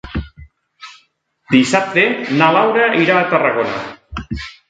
[1.55, 2.07] Dissabte
[2.41, 3.85] na Laura irà a Tarragona.